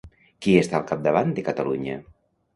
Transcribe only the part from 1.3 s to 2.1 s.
de Catalunya?